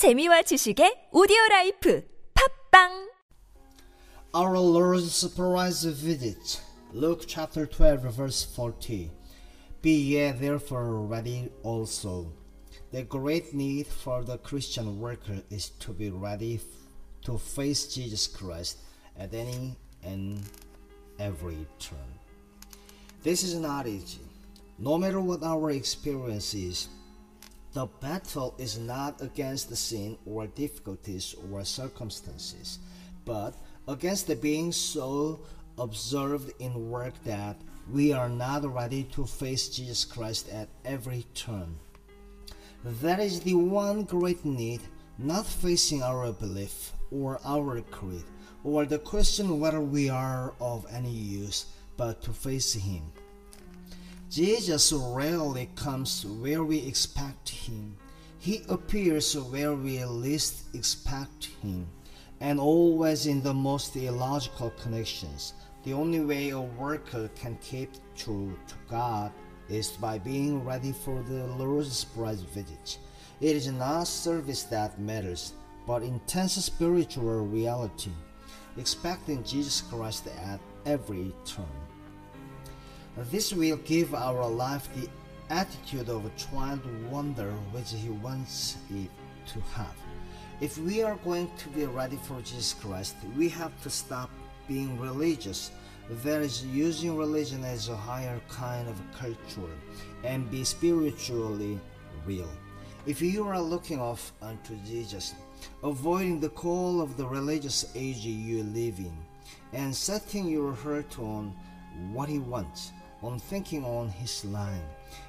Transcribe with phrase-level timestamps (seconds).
[0.00, 3.10] 재미와 지식의 오디오 라이프 팝빵
[4.32, 6.62] Our Lord's surprise visit.
[6.94, 9.10] Luke chapter 12, verse 40.
[9.82, 12.32] Be ye therefore ready also.
[12.92, 16.62] The great need for the Christian worker is to be ready f-
[17.26, 18.78] to face Jesus Christ
[19.18, 20.40] at any and
[21.18, 22.08] every turn.
[23.22, 24.24] This is not easy.
[24.78, 26.88] No matter what our experience is,
[27.72, 32.78] the battle is not against the sin or difficulties or circumstances,
[33.24, 33.54] but
[33.86, 35.40] against the being so
[35.78, 37.56] observed in work that
[37.92, 41.76] we are not ready to face Jesus Christ at every turn.
[42.84, 44.80] That is the one great need,
[45.18, 48.24] not facing our belief or our creed
[48.64, 51.66] or the question whether we are of any use,
[51.96, 53.12] but to face Him.
[54.30, 57.96] Jesus rarely comes where we expect him.
[58.38, 61.88] He appears where we least expect him,
[62.38, 65.54] and always in the most illogical connections.
[65.82, 69.32] The only way a worker can keep true to God
[69.68, 72.98] is by being ready for the Lord's surprise visit.
[73.40, 75.54] It is not service that matters,
[75.88, 78.12] but intense spiritual reality,
[78.76, 81.66] expecting Jesus Christ at every turn.
[83.16, 85.08] This will give our life the
[85.50, 86.80] attitude of a child
[87.10, 89.10] wonder which He wants it
[89.52, 89.94] to have.
[90.60, 94.30] If we are going to be ready for Jesus Christ, we have to stop
[94.68, 95.72] being religious,
[96.22, 99.74] that is, using religion as a higher kind of culture,
[100.22, 101.80] and be spiritually
[102.26, 102.48] real.
[103.06, 105.34] If you are looking off unto Jesus,
[105.82, 109.16] avoiding the call of the religious age you live in,
[109.72, 111.56] and setting your heart on
[112.12, 112.92] what He wants,
[113.22, 114.84] on thinking on His line,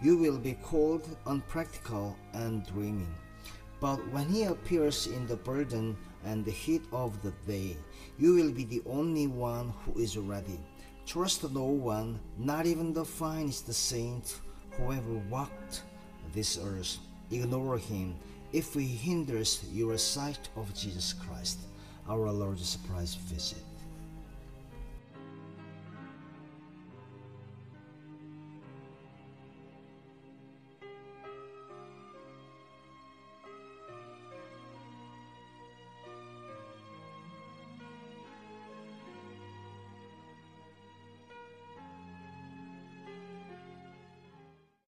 [0.00, 3.14] you will be called unpractical and dreaming.
[3.80, 7.76] But when He appears in the burden and the heat of the day,
[8.18, 10.58] you will be the only one who is ready.
[11.06, 14.40] Trust no one, not even the finest saint
[14.72, 15.82] who ever walked
[16.32, 16.98] this earth.
[17.30, 18.14] Ignore him
[18.54, 21.58] if he hinders your sight of Jesus Christ,
[22.08, 23.73] our Lord's surprise visit.